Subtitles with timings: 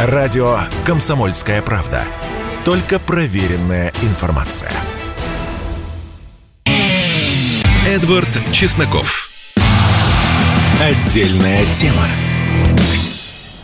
[0.00, 2.04] Радио «Комсомольская правда».
[2.64, 4.70] Только проверенная информация.
[7.84, 9.28] Эдвард Чесноков.
[10.80, 12.06] Отдельная тема.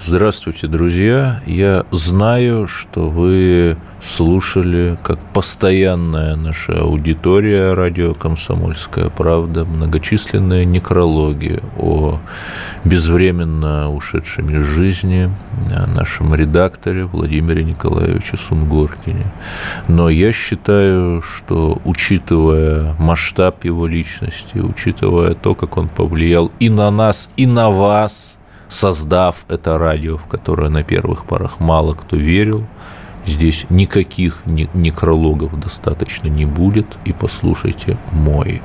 [0.04, 1.40] Здравствуйте, друзья.
[1.46, 12.18] Я знаю, что вы слушали, как постоянная наша аудитория радио «Комсомольская правда», многочисленные некрологи о
[12.84, 15.30] безвременно ушедшем из жизни
[15.86, 19.26] нашем редакторе Владимире Николаевиче Сунгоркине.
[19.88, 26.90] Но я считаю, что, учитывая масштаб его личности, учитывая то, как он повлиял и на
[26.90, 28.36] нас, и на вас–
[28.74, 32.66] создав это радио, в которое на первых порах мало кто верил.
[33.26, 38.60] Здесь никаких некрологов достаточно не будет, и послушайте мой.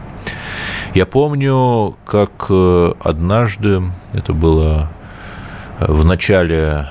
[0.94, 3.84] Я помню, как э, однажды,
[4.14, 4.90] это было
[5.80, 6.88] э, в начале,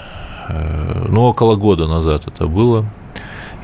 [0.49, 2.87] э, ну, около года назад это было,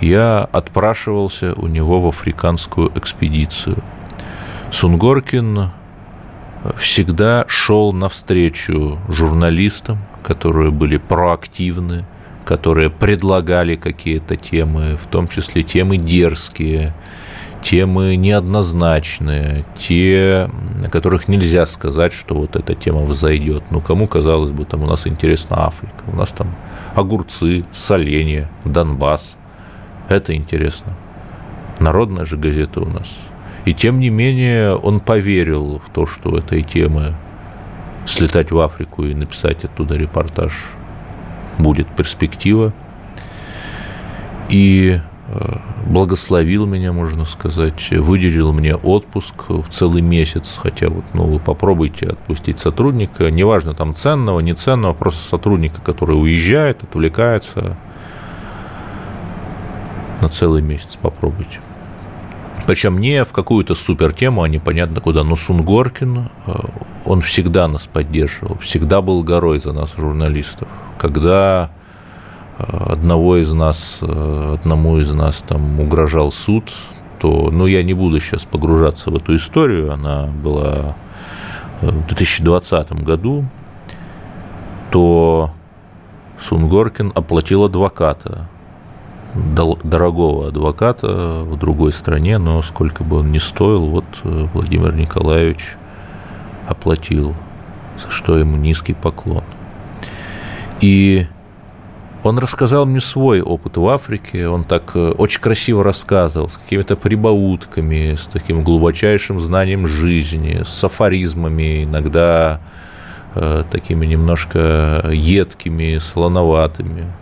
[0.00, 3.76] я отпрашивался у него в африканскую экспедицию.
[4.72, 5.70] Сунгоркин
[6.76, 12.04] всегда шел навстречу журналистам, которые были проактивны,
[12.44, 16.92] которые предлагали какие-то темы, в том числе темы дерзкие,
[17.64, 20.48] темы неоднозначные, те,
[20.80, 23.64] на которых нельзя сказать, что вот эта тема взойдет.
[23.70, 26.54] Ну, кому, казалось бы, там у нас интересна Африка, у нас там
[26.94, 29.36] огурцы, соленья, Донбасс.
[30.08, 30.94] Это интересно.
[31.80, 33.08] Народная же газета у нас–
[33.64, 37.14] и тем не менее он поверил в то, что этой темы
[38.06, 40.52] слетать в Африку и написать оттуда репортаж
[41.58, 42.74] будет перспектива.
[44.50, 51.24] И э, благословил меня, можно сказать, выделил мне отпуск в целый месяц, хотя вот, ну,
[51.24, 57.76] вы попробуйте отпустить сотрудника, неважно, там, ценного, не ценного, просто сотрудника, который уезжает, отвлекается,
[60.20, 61.60] на целый месяц попробуйте.
[62.66, 65.22] Причем не в какую-то супер тему, а непонятно куда.
[65.22, 66.52] Но Сунгоркин, э,
[67.04, 70.66] он всегда нас поддерживал, всегда был горой за нас, журналистов.
[70.96, 71.70] Когда
[72.58, 76.72] одного из нас, э, одному из нас там угрожал суд,
[77.18, 80.96] то, ну, я не буду сейчас погружаться в эту историю, она была
[81.80, 83.44] в 2020 году,
[84.90, 85.50] то
[86.38, 88.48] Сунгоркин оплатил адвоката
[89.34, 95.76] дорогого адвоката в другой стране, но сколько бы он ни стоил, вот э, Владимир Николаевич
[96.68, 97.34] оплатил,
[97.98, 99.42] за что ему низкий поклон.
[100.80, 101.26] И
[102.24, 106.96] он рассказал мне свой опыт в Африке, он так э, очень красиво рассказывал, с какими-то
[106.96, 112.60] прибаутками, с таким глубочайшим знанием жизни, с афоризмами, иногда
[113.34, 117.12] э, такими немножко едкими, слоноватыми.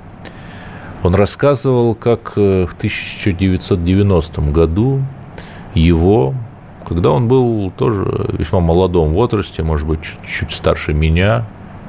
[1.03, 5.03] Он рассказывал, как э, в 1990 году
[5.75, 6.33] его,
[6.87, 8.05] когда он был тоже
[8.39, 11.45] весьма молодом возрасте, может быть, чуть, чуть старше меня,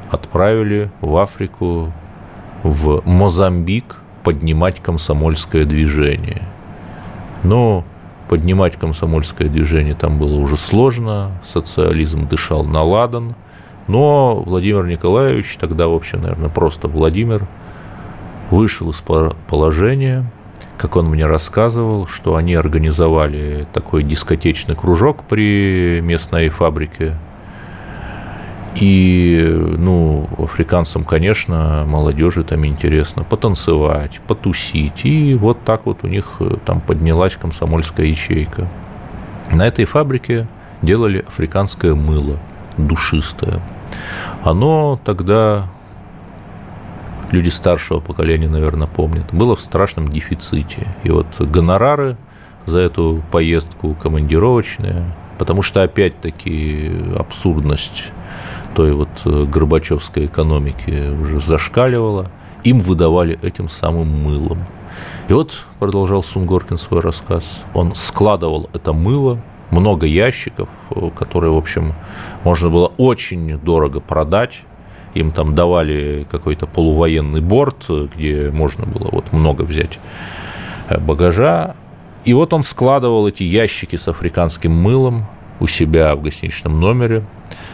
[0.09, 1.93] отправили в Африку,
[2.63, 6.43] в Мозамбик поднимать комсомольское движение.
[7.43, 7.83] Но
[8.29, 13.35] поднимать комсомольское движение там было уже сложно, социализм дышал на ладан,
[13.87, 17.47] но Владимир Николаевич, тогда, в общем, наверное, просто Владимир–
[18.53, 19.01] вышел из
[19.47, 20.25] положения,
[20.77, 27.17] как он мне рассказывал, что они организовали такой дискотечный кружок при местной фабрике.
[28.75, 29.45] И,
[29.77, 35.05] ну, африканцам, конечно, молодежи там интересно потанцевать, потусить.
[35.05, 38.67] И вот так вот у них э, там поднялась комсомольская ячейка.
[39.51, 40.47] На этой фабрике
[40.81, 42.39] делали африканское мыло,
[42.77, 43.61] душистое.
[44.43, 45.67] Оно тогда
[47.29, 50.87] люди старшего поколения, наверное, помнят, было в страшном дефиците.
[51.03, 52.17] И вот гонорары
[52.65, 55.03] за эту поездку командировочные,
[55.37, 58.11] потому что, опять-таки, абсурдность
[58.73, 62.31] той вот э, Горбачевской экономики уже зашкаливала,
[62.63, 64.65] им выдавали этим самым мылом.
[65.27, 67.43] И вот, продолжал Сунгоркин свой рассказ,
[67.73, 69.39] он складывал это мыло,
[69.71, 71.93] много ящиков, э, которые, в общем,
[72.43, 74.61] можно было очень дорого продать,
[75.13, 77.85] им там давали какой-то полувоенный борт,
[78.15, 79.99] где можно было вот много взять
[80.89, 81.75] э, багажа.
[82.25, 85.25] И вот он складывал эти ящики с африканским мылом
[85.59, 87.23] у себя в гостиничном номере,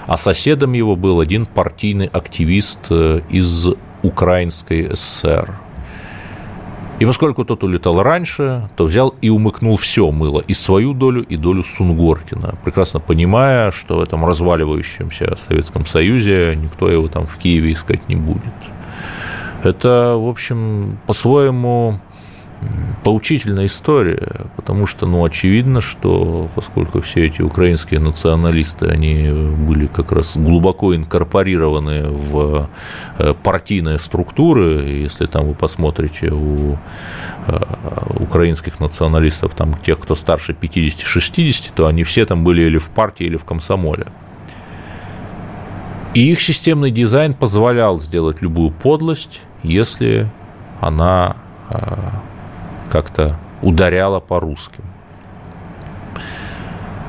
[0.09, 3.67] а соседом его был один партийный активист э, из
[4.01, 5.59] Украинской ССР–
[6.99, 11.37] и поскольку тот улетал раньше, то взял и умыкнул все мыло, и свою долю, и
[11.37, 17.71] долю Сунгоркина, прекрасно понимая, что в этом разваливающемся Советском Союзе никто его там в Киеве
[17.71, 18.53] искать не будет.
[19.63, 22.01] Это, в общем, по-своему
[23.03, 30.11] поучительная история, потому что, ну, очевидно, что поскольку все эти украинские националисты, они были как
[30.11, 32.69] раз глубоко инкорпорированы в
[33.17, 36.77] э, партийные структуры, если там вы посмотрите у
[37.47, 37.61] э,
[38.19, 43.25] украинских националистов, там тех, кто старше 50-60, то они все там были или в партии,
[43.25, 44.07] или в комсомоле.
[46.13, 50.27] И их системный дизайн позволял сделать любую подлость, если
[50.81, 51.37] она
[51.69, 52.09] э,
[52.89, 54.83] как-то ударяла по русским.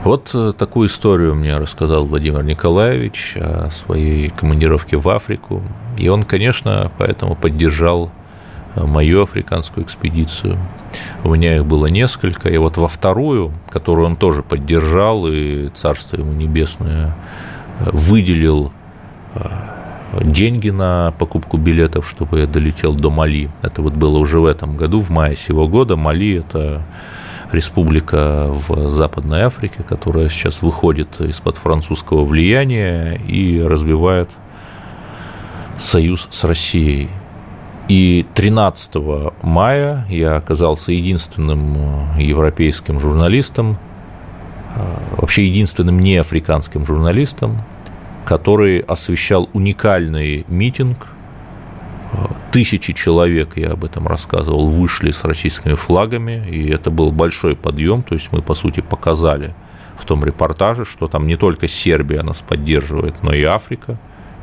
[0.02, 5.62] Вот э, такую историю мне рассказал Владимир Николаевич о своей командировке в Африку.
[5.98, 8.10] И он, конечно, поэтому поддержал
[8.74, 10.58] э, мою африканскую экспедицию.
[11.22, 12.48] У меня их было несколько.
[12.48, 17.14] И вот во вторую, которую он тоже поддержал, и Царство ему Небесное
[17.80, 18.72] э, выделил
[20.12, 23.50] деньги на покупку билетов, чтобы я долетел до Мали.
[23.62, 25.96] Это вот было уже в этом году, в мае сего года.
[25.96, 26.82] Мали– это
[27.52, 34.30] республика в Западной Африке, которая сейчас выходит из-под французского влияния и развивает
[35.78, 37.08] союз с Россией.
[37.88, 38.94] И 13
[39.42, 43.78] мая я оказался единственным европейским журналистом,
[45.16, 47.62] вообще единственным неафриканским журналистом,
[48.24, 51.06] который освещал уникальный митинг.
[52.50, 58.02] Тысячи человек, я об этом рассказывал, вышли с российскими флагами, и это был большой подъем,
[58.02, 59.54] то есть мы, по сути, показали
[59.96, 63.98] в том репортаже, что там не только Сербия нас поддерживает, но и Африка,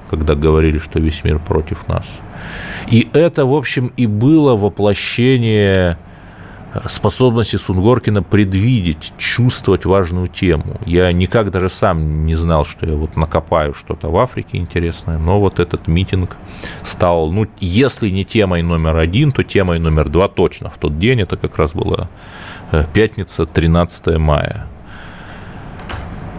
[0.10, 2.08] когда говорили, что весь мир против нас.
[2.90, 5.98] И это, в общем, и было воплощение
[6.90, 10.80] способности Сунгоркина предвидеть, чувствовать важную тему.
[10.86, 15.40] Я никак даже сам не знал, что я вот накопаю что-то в Африке интересное, но
[15.40, 16.38] вот этот митинг
[16.84, 21.22] стал, ну, если не темой номер один, то темой номер два точно в тот день.
[21.22, 22.10] Это как раз была
[22.72, 24.68] э, пятница, 13 мая.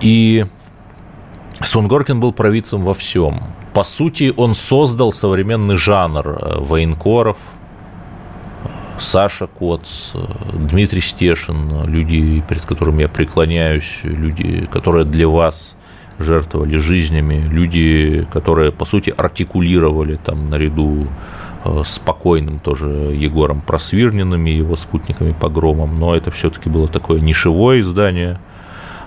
[0.01, 0.47] И
[1.61, 3.43] Сунгоркин был провидцем во всем.
[3.75, 7.37] По сути, он создал современный жанр э, военкоров–
[8.99, 10.13] Саша Коц,
[10.53, 15.77] Дмитрий Стешин, люди, перед которыми я преклоняюсь, люди, которые для вас
[16.19, 21.07] жертвовали жизнями, люди, которые, по сути, артикулировали там наряду
[21.65, 27.81] э, спокойным тоже Егором Просвирниным и его спутниками погромом, но это все-таки было такое нишевое
[27.81, 28.41] издание,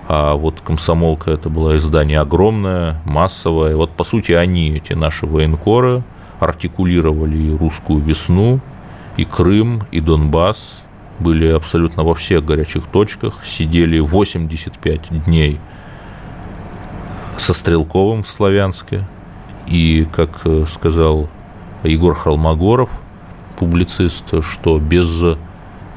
[0.08, 3.76] а вот «Комсомолка» это было издание огромное, массовое.
[3.76, 6.04] Вот, по сути, они, эти наши военкоры,
[6.40, 8.60] артикулировали русскую весну,
[9.18, 10.82] и Крым, и Донбасс
[11.20, 15.60] были абсолютно во всех горячих точках, сидели 85 дней
[17.38, 19.06] со Стрелковым в Славянске,
[19.68, 21.30] и, как э, сказал
[21.84, 22.90] Егор Холмогоров,
[23.58, 25.38] публицист, что без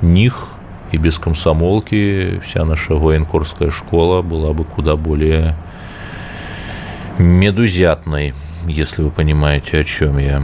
[0.03, 0.49] них
[0.93, 5.57] и без комсомолки вся наша военкорская школа была бы куда более
[7.19, 8.35] медузятной,
[8.67, 10.43] если вы понимаете, о чем я.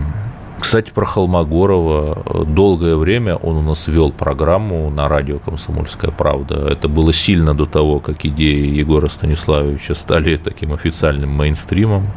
[0.60, 2.44] Кстати, про Холмогорова.
[2.44, 6.68] Долгое время он у нас вел программу на радио «Комсомольская правда».
[6.68, 12.08] Это было сильно до того, как идеи Егора Станиславовича стали таким официальным мейнстримом.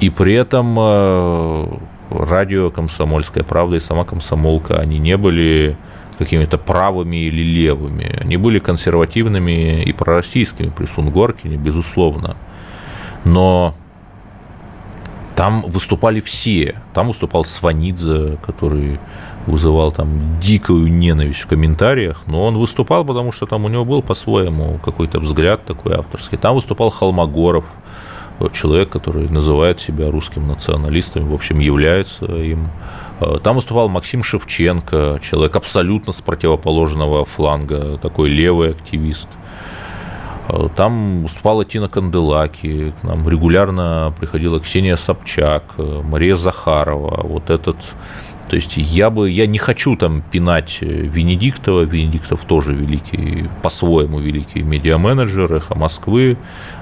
[0.00, 1.66] И при этом э,
[2.10, 5.76] радио «Комсомольская правда» и сама «Комсомолка», они не были
[6.18, 8.18] какими-то правыми или левыми.
[8.20, 12.36] Они были консервативными и пророссийскими при Сунгоркине, безусловно.
[13.24, 13.74] Но
[15.36, 16.80] там выступали все.
[16.92, 19.00] Там выступал Сванидзе, который
[19.46, 24.02] вызывал там дикую ненависть в комментариях, но он выступал, потому что там у него был
[24.02, 26.38] по-своему какой-то взгляд такой авторский.
[26.38, 27.64] Там выступал Холмогоров,
[28.52, 32.70] человек, который называет себя русским националистом, в общем, является им.
[33.42, 39.73] Там выступал Максим Шевченко, человек абсолютно с противоположного фланга, такой левый активист– Э,
[40.76, 47.76] там выступала Тина Канделаки, к нам регулярно приходила Ксения Собчак, э, Мария Захарова, вот этот
[48.48, 54.62] то есть я бы, я не хочу там пинать Венедиктова, Венедиктов тоже великий, по-своему великий
[54.62, 56.36] медиаменеджер, эхо Москвы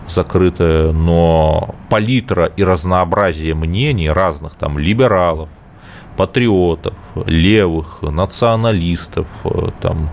[0.08, 5.48] закрытая, но палитра и разнообразие мнений разных там либералов,
[6.16, 6.94] патриотов,
[7.26, 10.10] левых, националистов, э, там,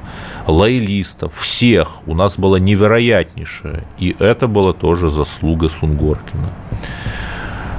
[0.47, 3.83] лоялистов, всех у нас было невероятнейшее.
[3.97, 6.53] И это была тоже заслуга Сунгоркина.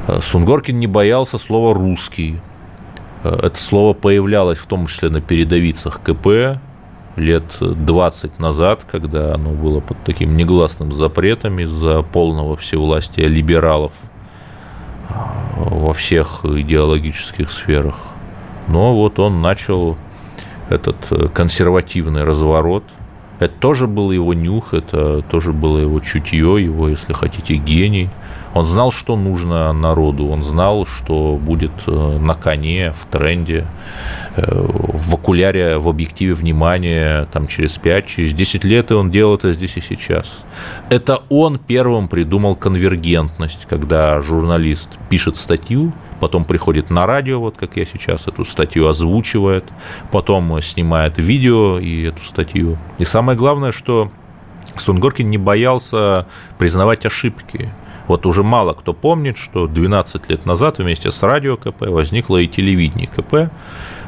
[0.06, 2.40] Э, Сунгоркин не боялся слова «русский».
[3.24, 6.60] Э, это слово появлялось в том числе на передовицах КП
[7.16, 13.92] лет 20 назад, когда оно было под таким негласным запретом из-за полного всевластия либералов
[15.56, 17.96] во всех идеологических сферах.
[18.70, 19.96] Но вот он начал
[20.68, 22.84] этот э, консервативный разворот.
[23.40, 28.10] Это тоже был его нюх, это тоже было его чутье, его, если хотите, гений.
[28.54, 33.64] Он знал, что нужно народу, он знал, что будет э, на коне, в тренде,
[34.36, 39.36] э, в окуляре, в объективе внимания там, через 5, через 10 лет, и он делал
[39.36, 40.44] это здесь и сейчас.
[40.88, 47.76] Это он первым придумал конвергентность, когда журналист пишет статью, потом приходит на радио, вот как
[47.76, 49.64] я сейчас эту статью озвучивает,
[50.10, 52.78] потом снимает видео и эту статью.
[52.98, 54.10] И самое главное, что
[54.76, 56.26] Сунгоркин не боялся
[56.58, 57.72] признавать ошибки.
[58.10, 62.48] Вот уже мало кто помнит, что 12 лет назад вместе с радио КП возникло и
[62.48, 63.52] телевидение КП.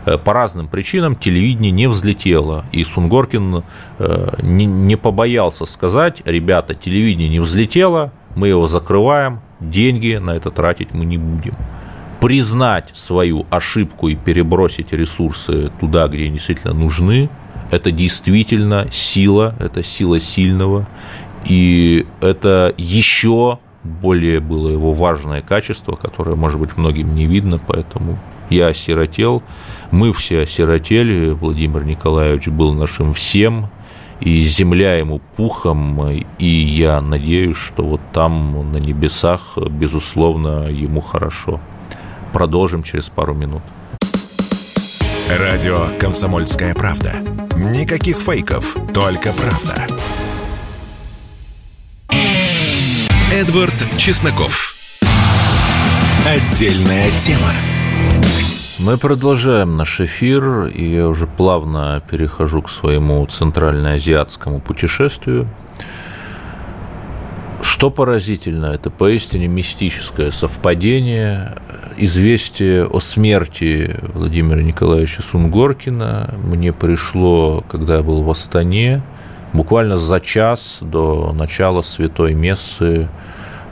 [0.06, 3.62] Э, по разным причинам телевидение не взлетело, и Сунгоркин
[4.00, 10.92] э, не побоялся сказать, ребята, телевидение не взлетело, мы его закрываем, деньги на это тратить
[10.92, 11.54] мы не будем
[12.20, 17.30] признать свою ошибку и перебросить ресурсы туда, где они действительно нужны,
[17.70, 20.88] это действительно сила, это сила сильного,
[21.44, 28.18] и это еще более было его важное качество, которое, может быть, многим не видно, поэтому
[28.50, 29.42] я осиротел,
[29.90, 33.68] мы все осиротели, Владимир Николаевич был нашим всем,
[34.20, 36.08] и земля ему пухом,
[36.38, 41.60] и я надеюсь, что вот там, на небесах, безусловно, ему хорошо.
[42.32, 43.62] Продолжим через пару минут.
[45.28, 47.14] Радио «Комсомольская правда».
[47.56, 50.21] Никаких фейков, только правда.
[53.32, 54.74] Эдвард Чесноков.
[56.26, 57.50] Отдельная тема.
[58.78, 65.48] Мы продолжаем наш эфир, и я уже плавно перехожу к своему центральноазиатскому путешествию–
[67.82, 71.56] что поразительно, это поистине мистическое совпадение.
[71.96, 79.02] Известие о смерти Владимира Николаевича Сунгоркина мне пришло, когда я был в Астане,
[79.52, 83.08] буквально за час до начала святой мессы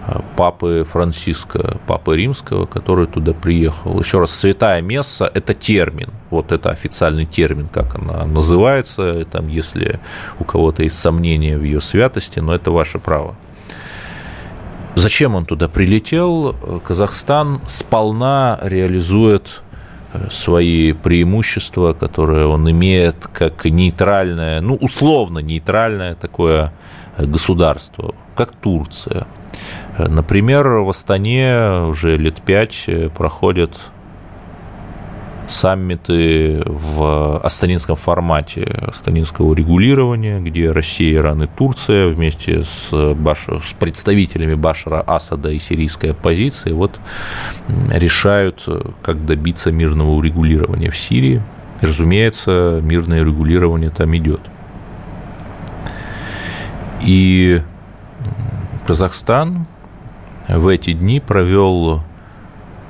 [0.06, 3.98] а, папы Франциска, папы римского, который туда приехал.
[4.00, 10.00] Еще раз, святая месса– это термин, вот это официальный термин, как она называется, там, если
[10.38, 13.36] у кого-то есть сомнения в ее святости, но это ваше право.
[14.96, 16.56] Зачем он туда прилетел?
[16.84, 19.69] Казахстан сполна реализует э,
[20.30, 26.72] свои преимущества, которые он имеет как нейтральное, ну, условно нейтральное такое
[27.18, 29.26] государство, как Турция.
[29.98, 33.78] Например, в Астане уже лет пять проходят
[35.50, 43.72] саммиты в астанинском формате астанинского регулирования, где Россия, Иран и Турция вместе с, Башар, с
[43.72, 47.00] представителями Башара Асада и сирийской оппозиции вот
[47.90, 48.64] решают,
[49.02, 51.42] как добиться мирного урегулирования в Сирии.
[51.80, 54.40] Разумеется, мирное регулирование там идет.
[57.02, 57.60] И
[58.86, 59.66] Казахстан
[60.46, 62.02] в эти дни провел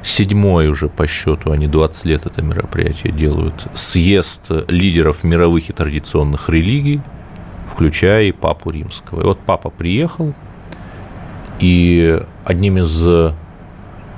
[0.03, 6.49] седьмой уже по счету, они 20 лет это мероприятие делают, съезд лидеров мировых и традиционных
[6.49, 7.01] религий,
[7.73, 9.21] включая и Папу Римского.
[9.21, 10.35] И вот Папа приехал,
[11.59, 13.07] и одним из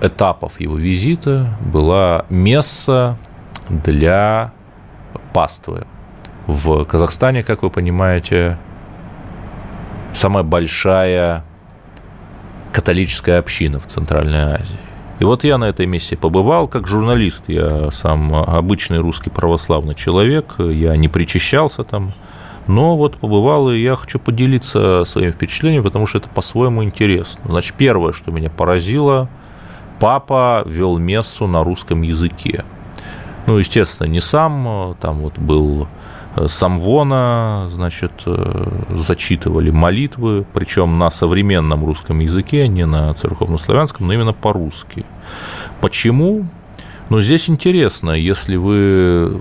[0.01, 3.19] этапов его визита была месса
[3.69, 4.53] для
[5.33, 5.87] паствы.
[6.47, 8.59] В Казахстане, как вы понимаете,
[10.13, 11.45] самая большая
[12.73, 14.92] католическая община в Центральной Азии.
[15.23, 17.45] И вот я на этой миссии побывал как журналист.
[17.47, 22.11] Я сам обычный русский православный человек, я не причащался там,
[22.67, 27.41] но вот побывал, и я хочу поделиться своими впечатлениями, потому что это по-своему интересно.
[27.45, 29.29] Значит, первое, что меня поразило,
[30.01, 32.65] папа вел мессу на русском языке.
[33.47, 36.02] Ну, естественно, не сам, там вот был Э,
[36.47, 44.33] самвона, значит, э, зачитывали молитвы, причем на современном русском языке, не на церковнославянском, но именно
[44.33, 45.05] по-русски.
[45.81, 46.47] Почему?
[47.11, 49.41] Но здесь интересно, если вы э,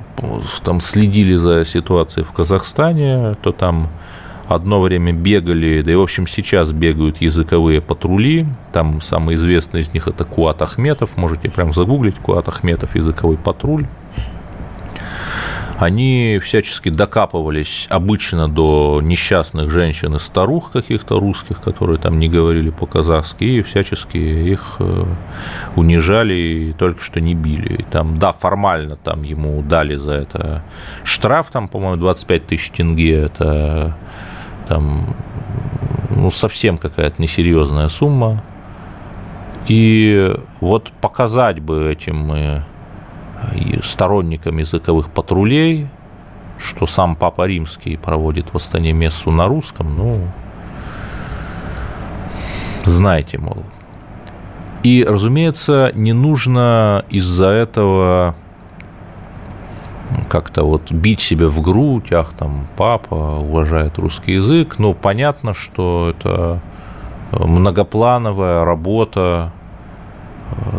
[0.64, 3.88] там следили за ситуацией в Казахстане, то там
[4.48, 8.46] одно время бегали, да и, в общем, сейчас бегают языковые патрули.
[8.74, 11.16] Там самый известный из них это Куат Ахметов.
[11.16, 13.86] Можете прям загуглить Куат Ахметов языковой патруль
[15.82, 22.70] они всячески докапывались обычно до несчастных женщин и старух каких-то русских, которые там не говорили
[22.70, 25.06] по-казахски, и всячески их э,
[25.76, 27.78] унижали и только что не били.
[27.78, 30.64] И там, да, формально там ему дали за это
[31.04, 33.98] штраф, там, по-моему, 25 тысяч тенге, это
[34.68, 35.16] там
[36.10, 38.44] ну, совсем какая-то несерьезная сумма.
[39.68, 42.64] И вот показать бы этим
[43.84, 45.88] сторонником языковых патрулей,
[46.58, 50.28] что сам Папа Римский проводит в Астане мессу на русском, ну,
[52.84, 53.64] знаете, мол.
[54.84, 58.36] И, разумеется, не нужно из-за этого
[60.30, 64.76] как-то вот бить себе в грудь, ах, там, папа уважает русский язык.
[64.80, 66.60] Ну, понятно, что это
[67.32, 69.52] многоплановая работа,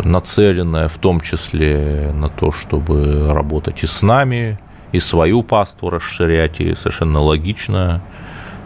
[0.04, 4.58] нацеленная в том числе на то, чтобы работать и с нами,
[4.92, 8.02] и свою паству расширять, и совершенно логично,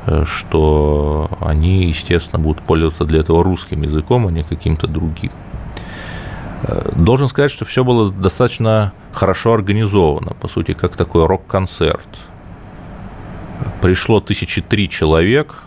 [0.07, 5.31] э, что они, естественно, будут пользоваться для этого русским языком, а не каким-то другим.
[6.63, 12.09] Э, должен сказать, что все было достаточно хорошо организовано, по сути, как такой рок-концерт.
[13.81, 15.63] Пришло тысячи три человек,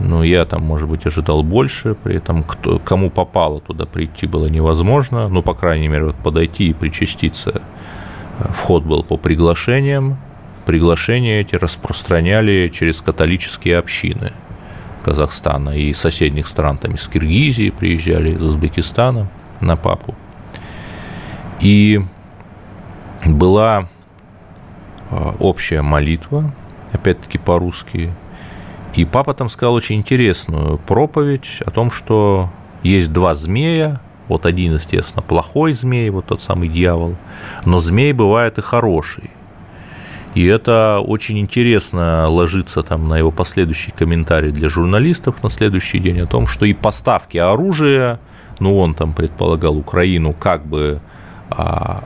[0.00, 4.46] ну, я там, может быть, ожидал больше, при этом кто, кому попало туда прийти было
[4.46, 7.62] невозможно, ну, по крайней мере, вот подойти и причаститься–
[8.38, 10.18] Вход был по приглашениям.
[10.66, 14.32] Приглашения эти распространяли через католические общины
[15.04, 19.28] Казахстана и соседних стран, там из Киргизии приезжали, из Узбекистана
[19.60, 20.14] на папу.
[21.60, 22.00] И
[23.26, 23.88] была
[25.10, 26.52] а, общая молитва,
[26.92, 28.12] опять-таки по-русски.
[28.96, 32.50] И папа там сказал очень интересную проповедь о том, что
[32.82, 37.16] есть два змея, вот один, естественно, плохой змей, вот тот самый дьявол,
[37.64, 39.30] но змей бывает и хороший.
[40.34, 46.20] И это очень интересно ложится там на его последующий комментарий для журналистов на следующий день
[46.20, 48.20] о том, что и поставки оружия,
[48.58, 51.00] ну он там предполагал Украину, как бы
[51.50, 52.04] а,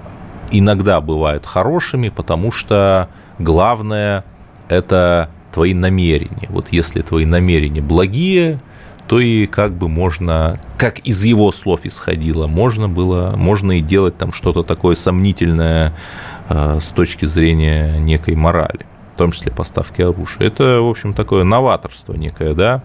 [0.51, 4.25] иногда бывают хорошими, потому что главное
[4.69, 6.47] это твои намерения.
[6.51, 8.61] Вот если твои намерения благие,
[9.09, 14.17] то и как бы можно, как из его слов исходило, можно было, можно и делать
[14.17, 15.95] там что-то такое сомнительное
[16.49, 18.87] э, с точки зрения некой морали,
[19.17, 20.47] в том числе поставки оружия.
[20.47, 22.85] Это, в общем, такое новаторство некое, да.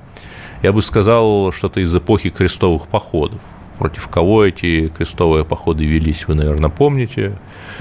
[0.63, 3.39] Я бы сказал, что-то из эпохи крестовых походов.
[3.77, 7.38] Против кого эти крестовые походы велись, вы, наверное, помните.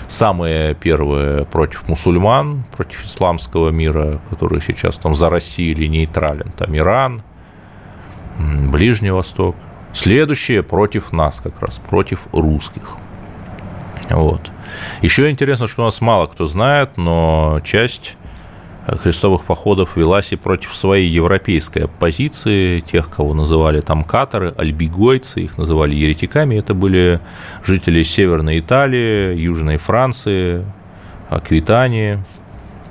[0.09, 6.51] Самые первые против мусульман, против исламского мира, который сейчас там за Россию или нейтрален.
[6.57, 7.23] Там Иран,
[8.39, 9.55] Ближний Восток.
[9.93, 12.97] Следующее против нас как раз, против русских.
[14.09, 14.51] Вот.
[15.03, 18.17] Еще интересно, что у нас мало кто знает, но часть
[19.03, 25.59] крестовых походов велась и против своей европейской оппозиции, тех, кого называли там каторы, альбигойцы, их
[25.59, 26.57] называли еретиками.
[26.57, 27.21] Это были
[27.65, 30.65] жители Северной Италии, Южной Франции,
[31.29, 32.23] Аквитании,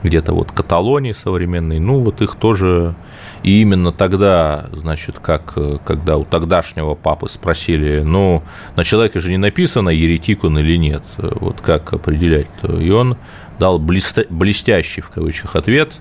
[0.03, 1.79] где-то вот Каталонии современной.
[1.79, 2.95] Ну, вот их тоже
[3.43, 8.43] и именно тогда, значит, как, когда у тогдашнего папы спросили, ну,
[8.75, 12.81] на человеке же не написано, еретик он или нет, вот как определять -то?
[12.81, 13.17] И он
[13.59, 15.99] дал блестящий, в кавычках, ответ,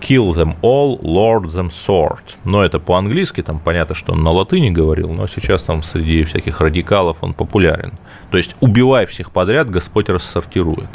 [0.00, 2.36] kill them all, lord them sword.
[2.44, 6.60] Но это по-английски, там понятно, что он на латыни говорил, но сейчас там среди всяких
[6.60, 7.92] радикалов он популярен.
[8.30, 10.90] То есть убивай всех подряд, Господь рассортирует.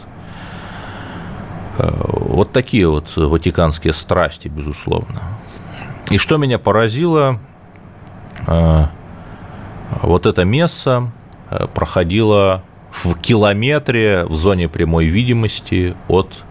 [1.77, 5.21] Э, вот такие вот ватиканские страсти, безусловно.
[6.11, 7.39] И что меня поразило,
[8.47, 8.85] э,
[10.01, 11.11] вот это место
[11.49, 16.43] э, проходило в километре в зоне прямой видимости от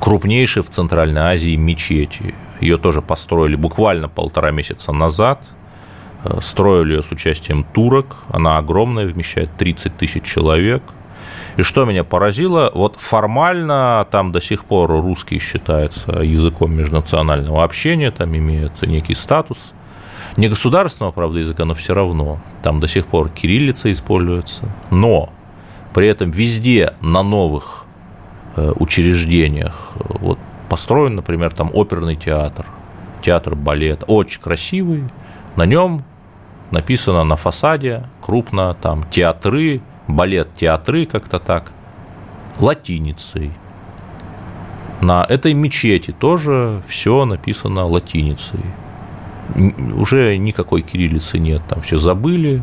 [0.00, 2.34] крупнейшей в Центральной Азии мечети.
[2.60, 5.42] Ее тоже построили буквально полтора месяца назад.
[6.24, 8.16] Э, строили ее с участием турок.
[8.28, 10.82] Она огромная, вмещает 30 тысяч человек–
[11.56, 18.10] и что меня поразило, вот формально там до сих пор русский считается языком межнационального общения,
[18.10, 19.72] там имеет некий статус.
[20.36, 22.40] Не государственного, правда, языка, но все равно.
[22.62, 24.68] Там до сих пор кириллица используется.
[24.90, 25.30] Но
[25.92, 27.84] при этом везде на новых
[28.56, 32.66] э, учреждениях вот построен, например, там оперный театр,
[33.22, 35.04] театр балет, очень красивый.
[35.54, 36.04] На нем
[36.72, 41.72] написано на фасаде крупно там театры, балет, театры, как-то так,
[42.58, 43.52] латиницей.
[45.00, 48.60] На этой мечети тоже все написано латиницей.
[49.94, 52.62] Уже никакой кириллицы нет, там все забыли,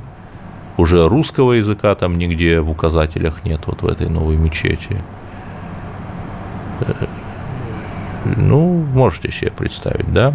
[0.78, 5.02] уже русского языка там нигде в указателях нет вот в этой новой мечети.
[6.80, 7.08] Э,
[8.26, 10.34] ну, можете себе представить, да?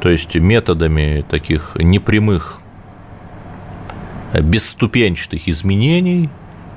[0.00, 2.58] То есть методами таких непрямых
[4.40, 6.30] бесступенчатых изменений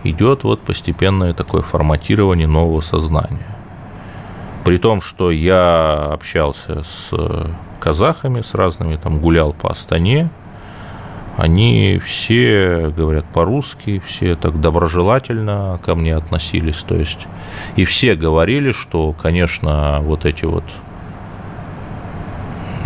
[0.04, 3.58] идет вот постепенное такое форматирование нового сознания.
[4.64, 7.12] При том, что я общался с
[7.80, 10.30] казахами, с разными, там гулял по Астане,
[11.38, 17.28] они все говорят по-русски, все так доброжелательно ко мне относились, то есть
[17.78, 20.66] и все говорили, что, конечно, вот эти вот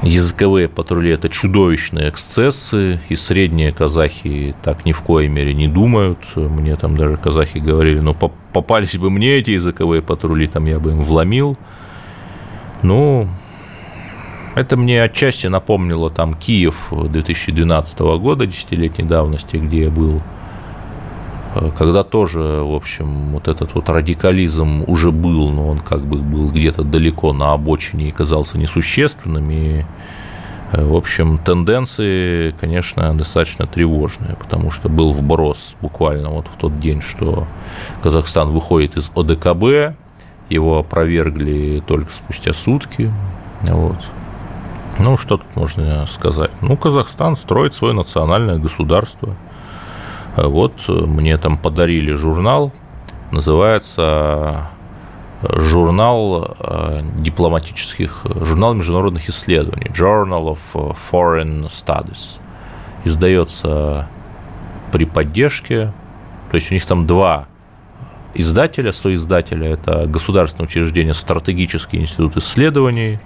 [0.04, 6.20] языковые патрули– это чудовищные эксцессы, и средние казахи так ни в коей мере не думают.
[6.36, 10.92] Мне там даже казахи говорили, ну, попались бы мне эти языковые патрули, там я бы
[10.92, 11.58] им вломил.
[12.82, 13.30] Ну,
[14.56, 20.22] это мне отчасти напомнило там Киев 2012 года, десятилетней давности, где я был,
[21.78, 26.50] когда тоже, в общем, вот этот вот радикализм уже был, но он как бы был
[26.50, 29.86] где-то далеко на обочине и казался несущественным, и,
[30.72, 36.80] э, в общем, тенденции, конечно, достаточно тревожные, потому что был вброс буквально вот в тот
[36.80, 37.48] день, что
[38.02, 39.96] Казахстан выходит из ОДКБ,
[40.50, 43.12] его опровергли только спустя сутки,
[43.62, 43.98] вот.
[45.00, 46.52] Ну, что тут можно сказать?
[46.62, 49.36] Ну, Казахстан строит свое национальное государство.
[50.36, 52.72] Вот э, мне там подарили журнал,
[53.32, 54.68] называется
[55.42, 62.40] э, журнал э, дипломатических, журнал международных исследований, Journal of Foreign Studies.
[63.06, 64.08] Издается
[64.92, 65.94] при поддержке,
[66.50, 67.48] то есть у них там два
[68.34, 73.20] издателя, соиздателя, это государственное учреждение «Стратегический институт исследований»,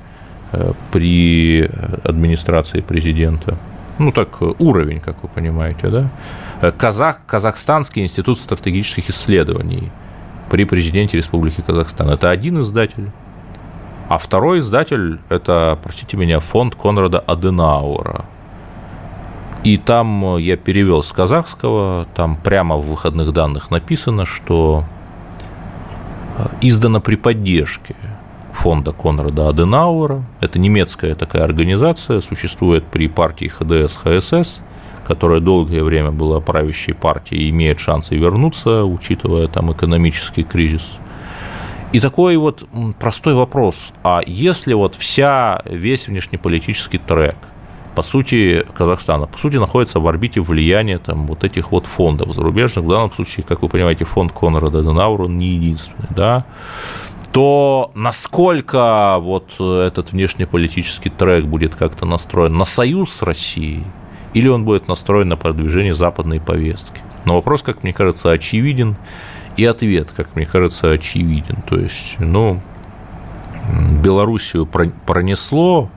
[0.92, 1.70] при
[2.06, 3.58] администрации президента.
[4.00, 6.10] Ну, так, уровень, как вы понимаете, да?
[6.62, 9.92] Э, Казах, Казахстанский институт стратегических исследований
[10.50, 12.10] при президенте Республики Казахстан.
[12.10, 13.12] Это один издатель.
[14.08, 18.26] А второй издатель– это, простите меня, фонд Конрада Аденаура.
[19.64, 24.86] И там я перевел с казахского, там прямо в выходных данных написано, что
[26.38, 27.96] э, издано при поддержке
[28.68, 30.26] фонда Конрада Аденауэра.
[30.42, 34.60] Это немецкая такая организация, существует при партии ХДС-ХСС,
[35.08, 40.86] которая долгое время была правящей партией и имеет шансы вернуться, учитывая там экономический кризис.
[41.94, 42.68] И такой вот
[43.00, 43.94] простой вопрос.
[44.04, 47.38] А если вот вся, весь внешнеполитический трек,
[47.96, 52.84] по сути, Казахстана, по сути, находится в орбите влияния там, вот этих вот фондов зарубежных,
[52.84, 56.46] в данном случае, как вы понимаете, фонд Конрада Денаура, не единственный, да,
[57.38, 63.84] то насколько вот этот внешнеполитический трек будет как-то настроен на союз с Россией,
[64.34, 67.04] или он будет настроен на продвижение западной повестки.
[67.26, 68.96] Но вопрос, как мне кажется, очевиден,
[69.56, 71.58] и ответ, как мне кажется, очевиден.
[71.70, 72.60] То есть, ну,
[74.04, 75.92] Белоруссию пронесло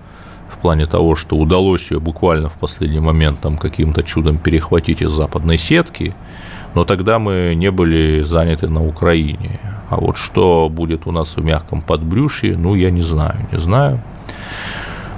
[0.50, 5.12] в плане того, что удалось ее буквально в последний момент там каким-то чудом перехватить из
[5.12, 6.14] западной сетки,
[6.74, 9.59] но тогда мы не были заняты на Украине.
[9.90, 14.00] А вот что будет у нас в мягком подбрюшье, ну, я не знаю, не знаю.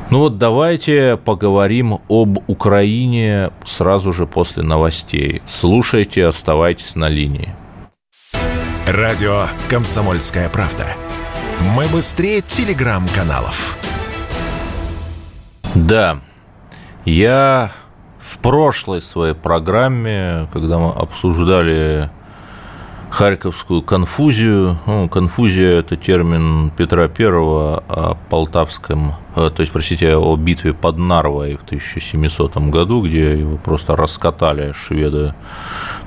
[0.09, 5.43] Ну вот давайте поговорим об Украине сразу же после новостей.
[5.47, 7.55] Слушайте, оставайтесь на линии.
[8.87, 10.87] Радио «Комсомольская правда».
[11.77, 13.79] Мы быстрее телеграм-каналов.
[15.75, 16.21] Да,
[17.05, 17.73] я
[18.19, 22.11] в прошлой своей программе, когда мы обсуждали
[23.13, 24.79] Харьковскую конфузию.
[24.87, 30.97] Ну, конфузия– это термин Петра Первого о Полтавском, э, то есть, простите, о битве под
[30.97, 35.35] Нарвой в 1700 году, где его просто раскатали шведы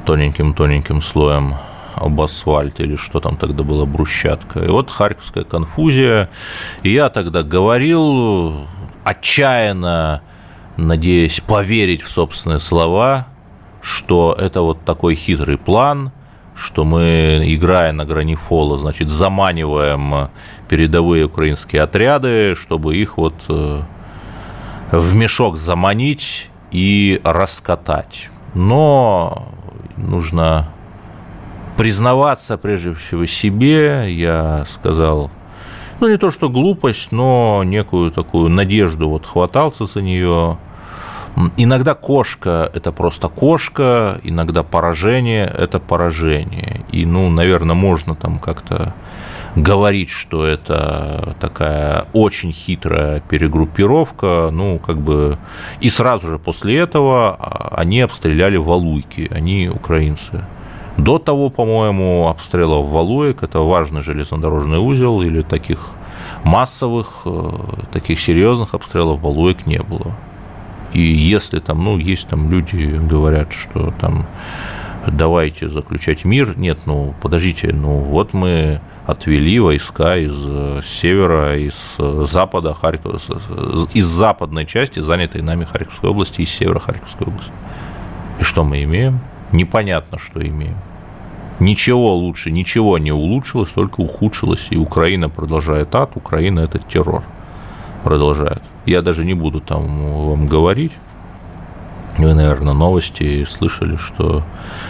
[0.07, 1.53] тоненьким-тоненьким слоем
[1.93, 4.63] об асфальте или что там тогда было, брусчатка.
[4.63, 6.31] И вот Харьковская конфузия.
[6.81, 8.65] И я тогда говорил,
[9.03, 10.23] отчаянно
[10.75, 13.27] надеясь поверить в собственные слова,
[13.79, 16.11] что это вот такой хитрый план–
[16.55, 20.29] что мы, играя на грани фола, значит, заманиваем
[20.69, 23.81] передовые украинские отряды, чтобы их вот э,
[24.91, 28.29] в мешок заманить и раскатать.
[28.53, 29.49] Но
[29.97, 30.69] нужно
[31.77, 35.29] признаваться прежде всего себе, я сказал,
[35.99, 40.57] ну не то что глупость, но некую такую надежду, вот хватался за нее,
[41.57, 46.85] Иногда кошка– это просто кошка, иногда поражение– это поражение.
[46.91, 48.93] И, ну, наверное, можно там как-то
[49.55, 55.37] говорить, что это такая очень хитрая перегруппировка, ну, как бы,
[55.81, 60.45] и сразу же после этого а, они обстреляли Валуйки, они украинцы.
[60.97, 65.89] До того, по-моему, обстрелов Валуек, это важный железнодорожный узел, или таких
[66.45, 67.51] массовых, э,
[67.91, 70.15] таких серьезных обстрелов Валуек не было.
[70.95, 74.25] И если там, ну, есть там люди говорят, что там
[75.05, 76.58] давайте заключать мир.
[76.58, 83.19] Нет, ну, подождите, ну, вот мы отвели войска из э, севера, из э, запада Харькова,
[83.93, 87.51] из западной части, занятой нами Харьковской области, из севера Харьковской области.
[88.39, 89.19] И что мы имеем?
[89.51, 90.77] Непонятно, что имеем.
[91.60, 94.67] Ничего лучше, ничего не улучшилось, только ухудшилось.
[94.69, 97.23] И Украина продолжает ад, Украина– это террор.
[98.05, 98.63] Продолжает.
[98.85, 100.93] Я даже не буду там вам говорить.
[102.17, 104.43] Вы, наверное, новости слышали, что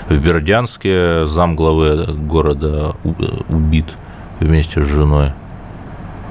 [0.10, 2.96] в Бердянске замглавы города
[3.50, 3.96] убит
[4.40, 5.34] вместе с женой.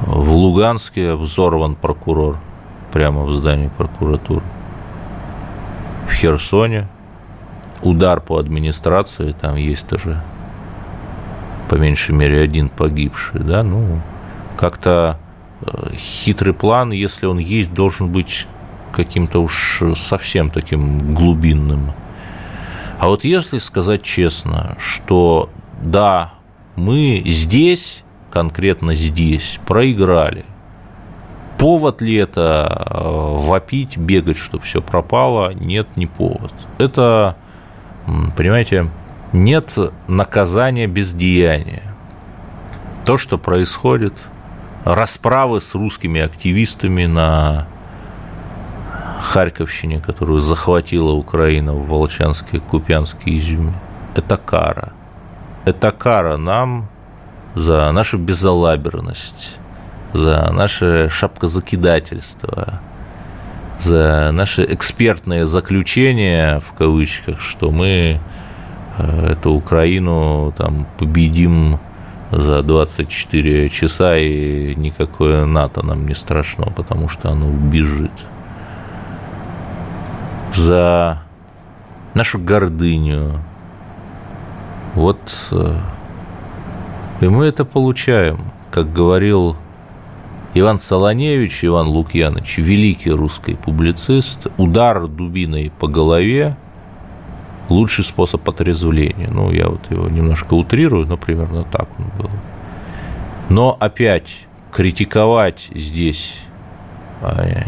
[0.01, 2.39] В Луганске взорван прокурор
[2.93, 4.45] прямо в здании прокуратуры.
[6.09, 6.87] В Херсоне
[7.83, 10.21] удар по администрации, там есть тоже
[11.69, 14.01] по меньшей мере один погибший, да, ну,
[14.57, 15.19] как-то
[15.97, 18.47] хитрый план, если он есть, должен быть
[18.93, 21.93] каким-то уж совсем таким глубинным.
[22.99, 25.51] А вот если сказать честно, что
[25.83, 26.35] да,
[26.77, 30.45] мы здесь, конкретно здесь, проиграли,
[31.59, 35.53] повод ли это э, вопить, бегать, чтобы все пропало?
[35.53, 36.55] Нет, не повод.
[36.79, 37.37] Это
[38.37, 38.91] Понимаете,
[39.33, 39.77] нет
[40.09, 41.83] наказания без деяния.
[43.05, 44.15] То, что происходит,
[44.85, 47.67] расправы с русскими активистами на
[49.21, 53.75] Харьковщине, которую захватила Украина в Волчанске, Купянске, Изюме,
[54.15, 54.93] это кара.
[55.65, 56.89] Это кара нам
[57.55, 59.57] за нашу безалаберность,
[60.13, 62.81] за наше шапкозакидательство,
[63.81, 68.21] за наши экспертные заключения, в кавычках, что мы
[68.99, 71.81] э, эту Украину там победим
[72.39, 78.13] за 24 часа, и никакое НАТО нам не страшно, потому что оно убежит.
[80.53, 81.23] За
[82.15, 83.41] нашу гордыню.
[84.95, 85.77] Вот э,
[87.21, 89.57] и мы это получаем, как говорил
[90.55, 96.57] Иван Солоневич, Иван Лукьянович, великий русский публицист, удар дубиной по голове–
[97.69, 99.29] лучший способ отрезвления.
[99.31, 102.31] Ну, я вот его немножко утрирую, но примерно так он был.
[103.49, 106.41] Но опять критиковать здесь
[107.21, 107.63] э,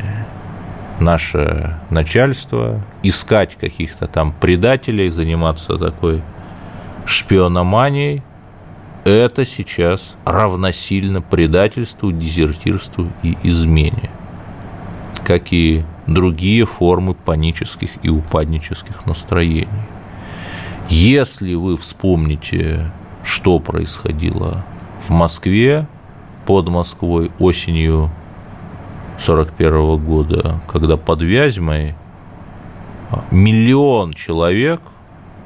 [1.00, 6.22] наше начальство, искать каких-то там предателей, заниматься такой
[7.04, 8.22] шпиономанией–
[9.06, 14.11] это сейчас равносильно предательству, дезертирству и измене,
[15.24, 19.69] как и другие формы панических и упаднических настроений.
[20.88, 22.92] Если вы вспомните,
[23.25, 24.64] что происходило
[25.01, 25.87] в Москве
[26.47, 28.11] под Москвой осенью
[29.16, 31.95] 1941 года, когда под Вязьмой
[33.31, 34.81] миллион человек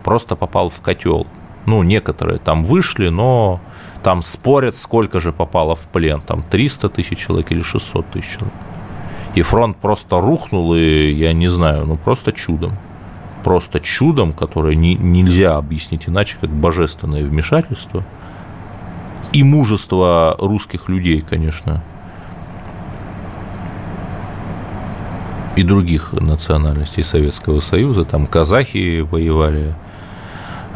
[0.03, 1.27] просто попал в котел–
[1.66, 3.61] ну, некоторые там вышли, но
[4.03, 8.55] там спорят, сколько же попало в плен, там 300 тысяч человек или 600 тысяч человек.
[9.35, 12.77] И фронт просто рухнул, и я не знаю, ну просто чудом.
[13.45, 18.05] Просто чудом, которое не, нельзя объяснить иначе, как божественное вмешательство.
[19.33, 21.83] И мужество русских людей, конечно.
[25.57, 28.05] И других национальностей Советского Союза.
[28.05, 29.75] Там казахи воевали,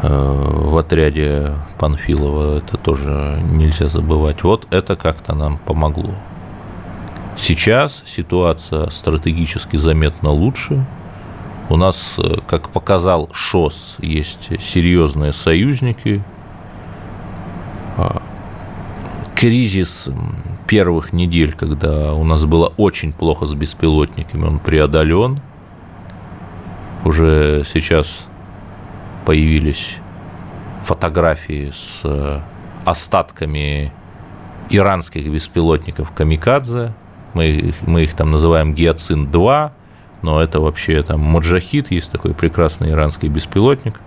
[0.01, 4.43] Э, в отряде Панфилова, это тоже нельзя забывать.
[4.43, 6.13] Вот это как-то нам помогло.
[7.37, 10.85] Сейчас ситуация стратегически заметно лучше.
[11.69, 16.23] У нас, э, как показал ШОС, есть серьезные союзники.
[17.97, 18.21] А,
[19.35, 20.09] кризис
[20.67, 25.41] первых недель, когда у нас было очень плохо с беспилотниками, он преодолен.
[27.03, 28.27] Уже сейчас
[29.25, 29.97] появились
[30.83, 32.41] фотографии с э,
[32.85, 33.91] остатками
[34.69, 36.93] иранских беспилотников «Камикадзе».
[37.35, 39.71] Мы мы их там называем «Гиацин-2»,
[40.23, 43.99] но это вообще там «Моджахид», есть такой прекрасный иранский беспилотник,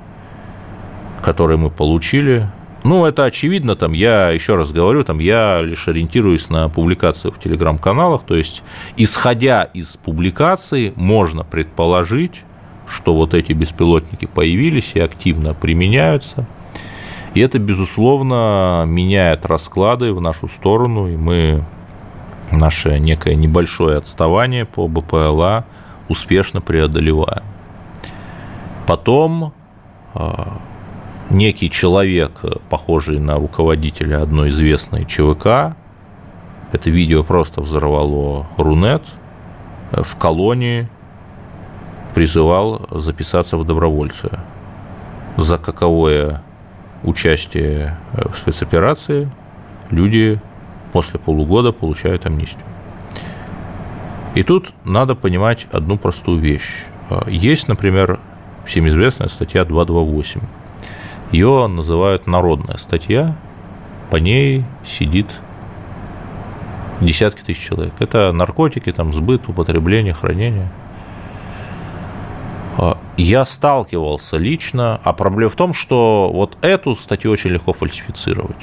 [1.23, 2.49] который мы получили.
[2.85, 7.39] Ну, это очевидно, там, я еще раз говорю, там, я лишь ориентируюсь на публикации в
[7.39, 8.63] телеграм-каналах, то есть,
[8.97, 12.45] исходя из публикации, можно предположить,
[12.87, 16.47] что вот эти беспилотники появились и активно применяются.
[17.35, 21.65] И это, безусловно, меняет расклады в нашу сторону, и мы
[22.51, 25.65] наше некое небольшое отставание по БПЛА
[26.09, 27.45] успешно преодолеваем.
[28.87, 29.53] Потом
[30.15, 30.59] а,
[31.31, 35.77] некий человек, похожий на руководителя одной известной ЧВК,
[36.73, 39.03] это видео просто взорвало Рунет
[39.91, 40.89] в колонии
[42.15, 44.31] призывал записаться в добровольцы.
[45.37, 46.43] За каковое
[47.05, 49.31] участие в спецоперации
[49.91, 50.41] люди
[50.93, 52.65] после полугода получают амнистию.
[54.35, 56.85] И тут надо понимать одну простую вещь.
[57.27, 58.21] Есть, например,
[58.67, 60.41] всем известная статья 228.
[61.33, 63.37] Ее называют народная статья,
[64.11, 65.27] по ней сидит
[67.01, 67.95] десятки тысяч человек.
[67.99, 70.71] Это наркотики, там, сбыт, употребление, хранение.
[72.77, 78.57] А, я сталкивался лично, а проблема в том, что вот эту статью очень легко фальсифицировать.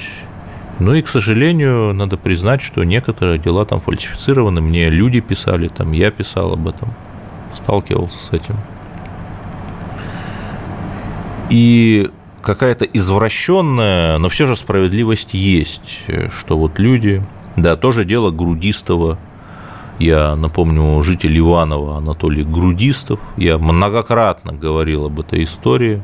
[0.78, 4.60] Ну и, к сожалению, надо признать, что некоторые дела там фальсифицированы.
[4.60, 6.92] Мне люди писали, там я писал об этом,
[7.54, 8.56] сталкивался с этим.
[11.48, 12.10] И
[12.42, 17.24] какая-то извращенная, но все же справедливость есть, что вот люди,
[17.56, 19.18] да, тоже дело Грудистого,
[19.98, 26.02] я напомню, житель Иванова Анатолий Грудистов, я многократно говорил об этой истории,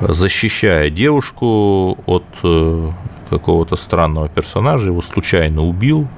[0.00, 2.90] защищая девушку от э,
[3.30, 6.08] какого-то странного персонажа, его случайно убил,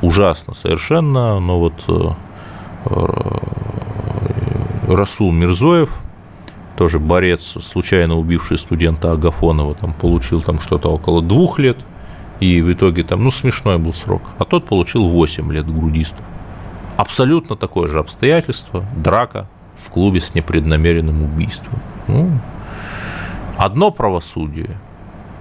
[0.00, 2.10] ужасно совершенно, но вот э,
[4.88, 5.90] Расул Мирзоев,
[6.76, 11.78] тоже борец, случайно убивший студента Агафонова, там получил там что-то около двух лет,
[12.40, 16.22] и в итоге там, ну, смешной был срок, а тот получил 8 лет грудиста.
[16.96, 21.80] Абсолютно такое же обстоятельство, драка в клубе с непреднамеренным убийством.
[22.06, 22.40] Ну,
[23.58, 24.78] одно правосудие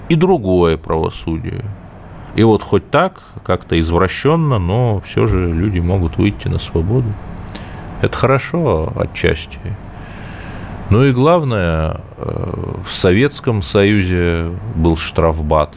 [0.09, 1.63] и другое правосудие.
[2.35, 7.07] И вот хоть так, как-то извращенно, но все же люди могут выйти на свободу.
[8.01, 9.59] Это хорошо отчасти.
[10.89, 15.75] Ну и главное, э, в Советском Союзе был штрафбат.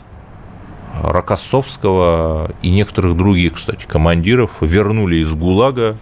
[1.03, 5.97] Рокоссовского и некоторых других, кстати, командиров вернули из ГУЛАГа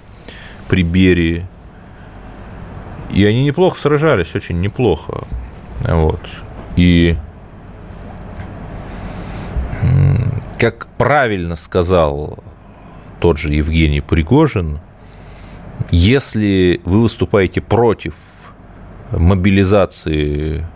[0.69, 1.47] при Берии.
[3.11, 5.25] И они неплохо сражались, очень неплохо.
[5.81, 6.21] Вот.
[6.77, 7.17] И
[10.59, 12.39] как правильно сказал
[13.21, 14.81] тот же Евгений Пригожин,
[15.91, 18.15] если вы выступаете против
[19.13, 20.67] мобилизации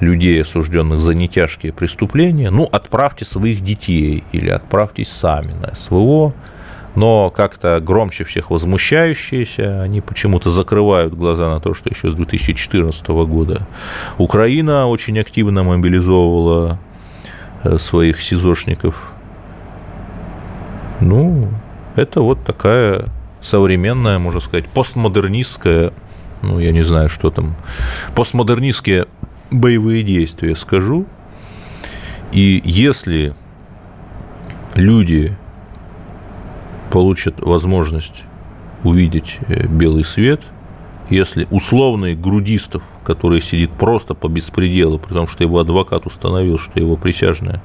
[0.00, 6.34] людей, осужденных за нетяжкие преступления, ну, отправьте своих детей или отправьтесь сами на СВО,
[6.94, 13.06] но как-то громче всех возмущающиеся, они почему-то закрывают глаза на то, что еще с 2014
[13.08, 13.66] года
[14.16, 16.78] Украина очень активно мобилизовывала
[17.62, 19.12] э, своих СИЗОшников.
[21.00, 21.48] Ну,
[21.94, 23.06] это вот такая
[23.40, 25.92] современная, можно сказать, постмодернистская,
[26.42, 27.54] ну, я не знаю, что там,
[28.14, 29.06] постмодернистские
[29.50, 31.06] боевые действия, скажу.
[32.32, 33.34] И если
[34.74, 35.36] люди
[36.90, 38.24] получат возможность
[38.84, 40.40] увидеть э, белый свет,
[41.10, 46.96] если условный грудистов, который сидит просто по беспределу, потому что его адвокат установил, что его
[46.96, 47.60] присяжные,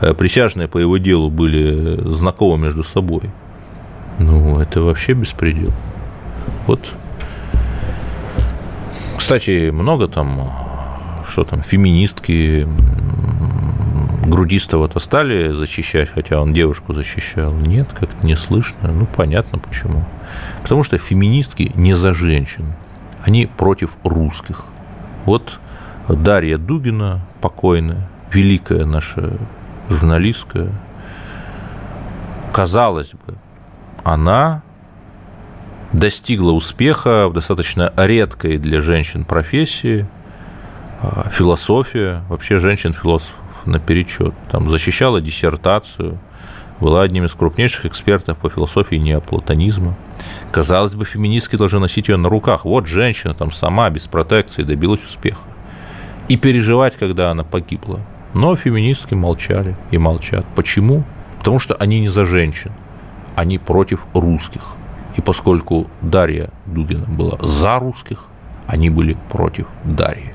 [0.00, 3.22] э, присяжные по его делу были знакомы между собой,
[4.18, 5.72] ну, это вообще беспредел.
[6.66, 6.92] Вот.
[9.16, 10.52] Кстати, много там,
[11.26, 12.66] что там, феминистки,
[14.28, 17.50] Грудистого-то стали защищать, хотя он девушку защищал.
[17.50, 18.92] Нет, как-то не слышно.
[18.92, 20.04] Ну, понятно почему.
[20.60, 22.74] Потому что феминистки не за женщин.
[23.24, 24.64] Они против русских.
[25.24, 25.58] Вот
[26.08, 29.38] Дарья Дугина, покойная, великая наша
[29.88, 30.72] журналистка,
[32.52, 33.34] казалось бы,
[34.04, 34.62] она
[35.94, 40.06] достигла успеха в достаточно редкой для женщин профессии,
[41.00, 43.34] а, философия, вообще женщин-философов
[43.68, 44.34] наперечет.
[44.50, 46.18] Там защищала диссертацию,
[46.80, 49.96] была одним из крупнейших экспертов по философии неоплатонизма.
[50.52, 52.64] Казалось бы, феминистки должны носить ее на руках.
[52.64, 55.42] Вот женщина там сама, без протекции, добилась успеха.
[56.28, 58.00] И переживать, когда она погибла.
[58.34, 60.44] Но феминистки молчали и молчат.
[60.54, 61.04] Почему?
[61.38, 62.72] Потому что они не за женщин,
[63.34, 64.62] они против русских.
[65.16, 68.24] И поскольку Дарья Дугина была за русских,
[68.66, 70.32] они были против Дарьи.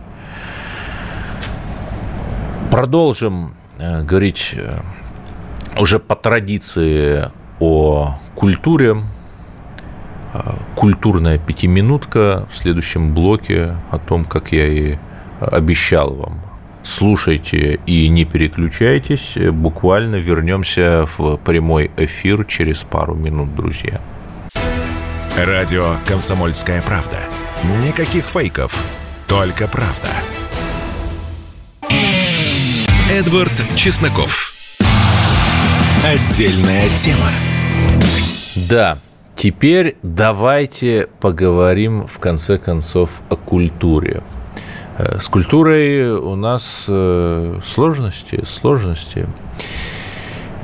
[2.73, 4.79] Продолжим э, говорить э,
[5.77, 9.03] уже по традиции о культуре.
[10.33, 14.97] Э, культурная пятиминутка в следующем блоке о том, как я и
[15.39, 16.41] обещал вам.
[16.81, 19.37] Слушайте и не переключайтесь.
[19.51, 24.01] Буквально вернемся в прямой эфир через пару минут, друзья.
[25.37, 27.19] Радио «Комсомольская правда».
[27.85, 28.83] Никаких фейков,
[29.27, 30.09] только правда.
[33.13, 34.55] Эдвард Чесноков.
[36.03, 37.29] Отдельная тема.
[38.67, 38.97] Да,
[39.35, 44.23] теперь давайте поговорим в конце концов о культуре.
[44.97, 49.27] Э, с культурой у нас э, сложности, сложности.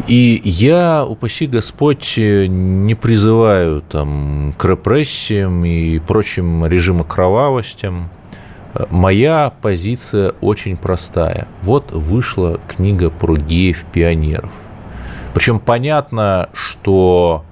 [0.08, 8.10] И я, упаси Господь, не призываю там, к репрессиям и прочим режима кровавостям.
[8.90, 11.48] Моя позиция очень простая.
[11.64, 14.52] Вот вышла книга про геев-пионеров.
[15.34, 17.44] Причем понятно, что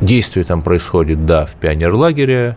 [0.00, 2.56] действие там происходит, да, в пионерлагере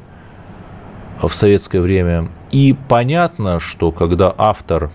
[1.22, 2.30] в советское время.
[2.52, 4.92] И понятно, что когда автор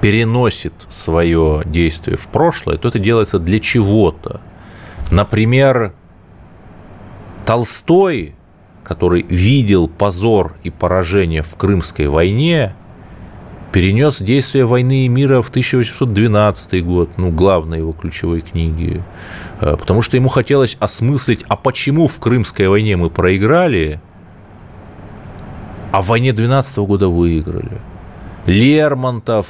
[0.00, 4.40] переносит свое действие в прошлое, то это делается для чего-то.
[5.10, 5.94] Например,
[7.44, 8.34] Толстой,
[8.92, 12.74] который видел позор и поражение в Крымской войне,
[13.72, 19.02] перенес действие войны и мира в 1812 год, ну, главной его ключевой книги,
[19.60, 24.00] э, потому что ему хотелось осмыслить, а почему в Крымской войне мы проиграли,
[25.90, 27.80] а в войне 12 года выиграли.
[28.46, 29.46] Лермонтов,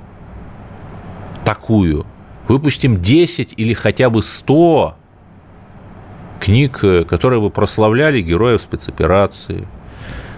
[1.46, 2.06] такую
[2.48, 4.96] выпустим 10 или хотя бы 100
[6.40, 9.68] книг, э, которые бы прославляли героев спецоперации,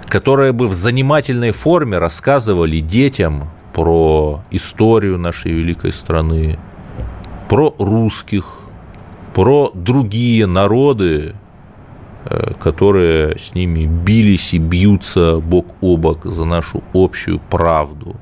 [0.08, 6.58] которые бы в занимательной форме рассказывали детям про историю нашей великой страны,
[7.48, 8.58] про русских,
[9.36, 11.36] про другие народы,
[12.26, 18.16] э, которые с ними бились и бьются бок о бок за нашу общую правду.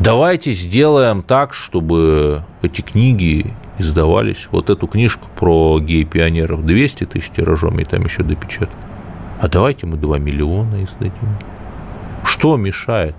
[0.00, 4.48] Давайте сделаем так, чтобы эти книги издавались.
[4.50, 8.76] Вот эту книжку про гей-пионеров 200 тысяч тиражом, и там еще допечатка.
[9.40, 11.38] А давайте мы 2 миллиона издадим.
[12.24, 13.14] Что мешает?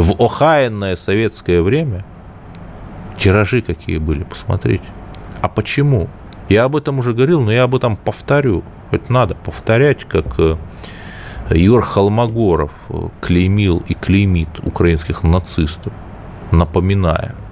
[0.00, 2.04] В охаянное советское время
[3.18, 4.84] тиражи какие были, посмотрите.
[5.42, 6.08] А почему?
[6.48, 8.64] Я об этом уже говорил, но я об этом повторю.
[8.90, 10.56] Это надо повторять, как э,
[11.50, 15.92] Юр Холмогоров э, клеймил и клеймит украинских нацистов,
[16.50, 17.34] напоминая–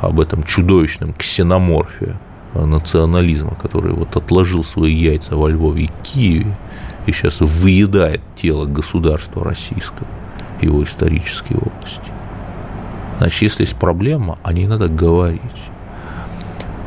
[0.00, 2.16] об этом чудовищном ксеноморфе
[2.54, 6.56] национализма, который вот отложил свои яйца во Львове и Киеве
[7.06, 10.08] и сейчас выедает тело государства российского,
[10.62, 12.00] его исторические области.
[13.18, 15.40] Значит, если есть проблема, о ней надо говорить.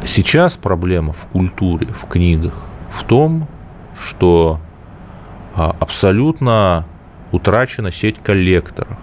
[0.05, 2.53] Сейчас проблема в культуре, в книгах
[2.91, 3.47] в том,
[3.99, 4.59] что
[5.55, 6.85] а, абсолютно
[7.31, 8.97] утрачена сеть коллекторов.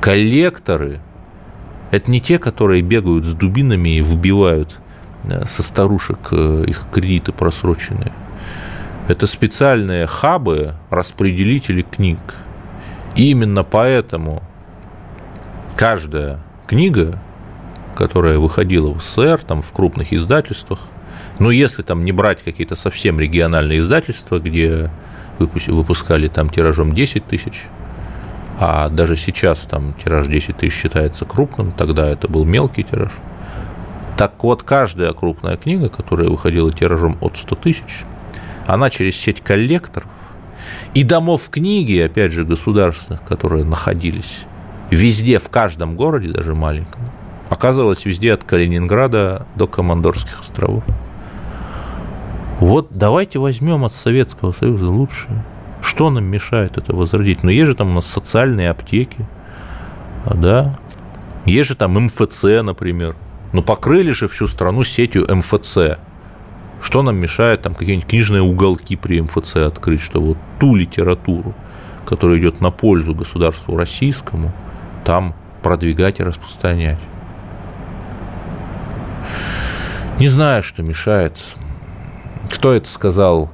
[0.00, 1.00] Коллекторы
[1.90, 4.78] это не те, которые бегают с дубинами и вбивают
[5.24, 8.12] э, со старушек э, их кредиты просроченные.
[9.08, 12.20] Это специальные хабы, распределители книг.
[13.16, 14.42] Именно поэтому
[15.76, 17.18] каждая книга,
[17.96, 20.80] которая выходила в СССР, там, в крупных издательствах,
[21.38, 24.90] ну, если там не брать какие-то совсем региональные издательства, где
[25.38, 27.64] выпускали там тиражом 10 тысяч,
[28.58, 33.12] а даже сейчас там тираж 10 тысяч считается крупным, тогда это был мелкий тираж.
[34.18, 38.04] Так вот, каждая крупная книга, которая выходила тиражом от 100 тысяч,
[38.66, 40.08] она через сеть коллекторов
[40.94, 44.44] и домов книги, опять же, государственных, которые находились
[44.90, 47.02] везде, в каждом городе, даже маленьком,
[47.48, 50.84] оказывалась везде от Калининграда до Командорских островов.
[52.58, 55.44] Вот давайте возьмем от Советского Союза лучшее.
[55.80, 57.42] Что нам мешает это возродить?
[57.42, 59.26] Ну, есть же там у нас социальные аптеки,
[60.26, 60.78] да,
[61.46, 63.16] есть же там МФЦ, например.
[63.52, 65.98] Ну, покрыли же всю страну сетью МФЦ.
[66.82, 71.54] Что нам мешает там какие-нибудь книжные уголки при МФЦ открыть, что вот ту литературу,
[72.06, 74.52] которая идет на пользу государству российскому,
[75.04, 76.98] там продвигать и распространять.
[80.18, 81.38] Не знаю, что мешает.
[82.50, 83.50] Кто это сказал?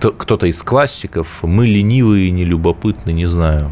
[0.00, 3.70] кто-то из классиков, мы ленивые и нелюбопытны, не знаю.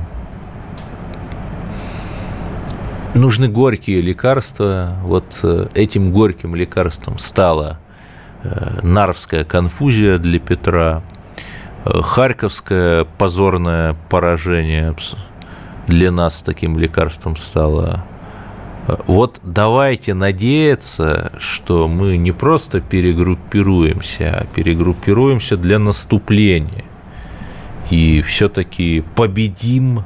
[3.14, 4.96] Нужны горькие лекарства.
[5.02, 7.85] Вот э, этим горьким лекарством стала э,
[8.82, 11.02] нарвская конфузия для Петра.
[11.84, 14.94] Харьковское позорное поражение
[15.86, 18.04] для нас таким лекарством стало.
[19.06, 26.84] Вот давайте надеяться, что мы не просто перегруппируемся, а перегруппируемся для наступления.
[27.90, 30.04] И все-таки победим,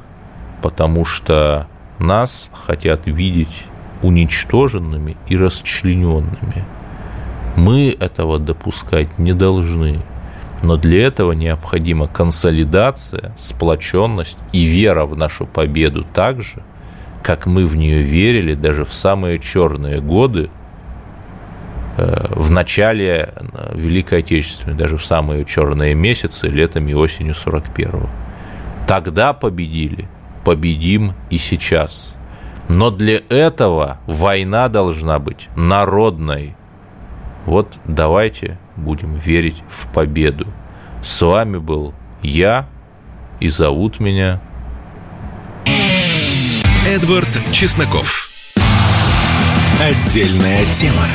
[0.61, 1.67] потому что
[1.99, 3.65] нас хотят видеть
[4.01, 6.65] уничтоженными и расчлененными.
[7.55, 10.01] Мы этого допускать не должны.
[10.63, 16.63] Но для этого необходима консолидация, сплоченность и вера в нашу победу так же,
[17.23, 20.49] как мы в нее верили даже в самые черные годы,
[21.97, 28.09] э, в начале э, Великой Отечественной, даже в самые черные месяцы, летом и осенью 41-го.
[28.87, 30.07] Тогда победили,
[30.43, 32.15] победим и сейчас.
[32.69, 36.55] Но для этого война должна быть народной.
[37.45, 40.47] Вот давайте будем верить в победу.
[41.01, 42.67] С вами был я,
[43.39, 44.41] и зовут меня
[46.87, 48.29] Эдвард Чесноков.
[49.79, 51.07] Отдельная тема.